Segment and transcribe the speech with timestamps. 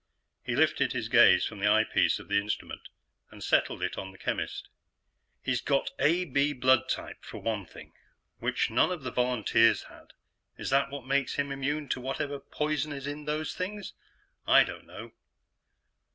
[0.43, 2.89] He lifted his gaze from the eyepiece of the instrument
[3.29, 4.67] and settled in on the chemist.
[5.43, 7.93] "He's got AB blood type, for one thing,
[8.39, 10.13] which none of the volunteers had.
[10.57, 13.93] Is that what makes him immune to whatever poison is in those things?
[14.47, 15.11] I don't know.